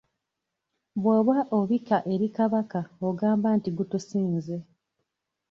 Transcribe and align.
Bw'oba 1.01 1.37
obika 1.59 1.97
eri 2.13 2.27
Kabaka 2.35 2.81
ogamba 3.07 3.47
nti 3.57 3.69
gutusinze. 3.77 4.55